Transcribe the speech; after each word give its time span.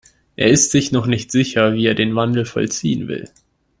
Er 0.35 0.47
ist 0.49 0.71
sich 0.71 0.91
noch 0.91 1.05
nicht 1.05 1.31
sicher, 1.31 1.75
wie 1.75 1.85
er 1.85 1.93
den 1.93 2.15
Wandel 2.15 2.45
vollziehen 2.45 3.07
will. 3.07 3.29